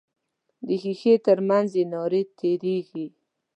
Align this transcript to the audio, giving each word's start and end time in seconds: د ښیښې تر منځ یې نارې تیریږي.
د 0.67 0.69
ښیښې 0.81 1.13
تر 1.25 1.37
منځ 1.49 1.69
یې 1.79 1.85
نارې 1.93 2.21
تیریږي. 2.37 3.05